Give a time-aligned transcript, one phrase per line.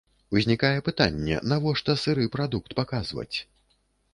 [0.37, 3.31] Узнікае пытанне, навошта сыры прадукт паказваць?